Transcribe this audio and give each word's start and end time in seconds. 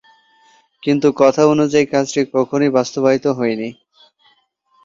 কিন্তু 0.83 1.07
কথা 1.15 1.41
অনুযায়ী 1.45 1.85
কাজটি 1.85 2.21
কখনোই 2.35 2.71
বাস্তবায়িত 2.77 3.25
হয়নি। 3.37 3.69